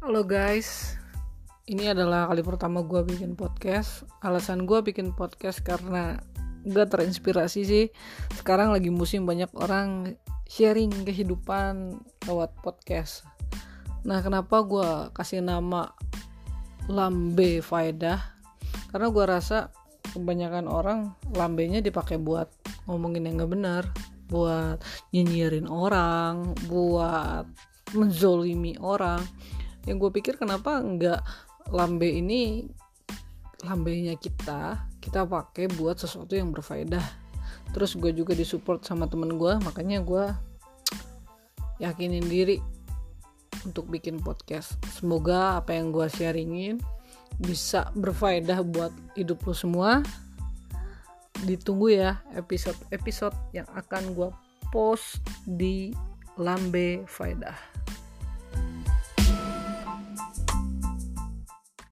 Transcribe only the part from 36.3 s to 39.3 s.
yang berfaedah. Terus gue juga disupport sama